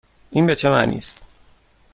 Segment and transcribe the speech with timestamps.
[0.31, 1.21] این به چه معنی است؟